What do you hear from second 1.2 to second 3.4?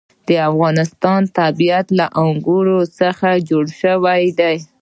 طبیعت له انګور څخه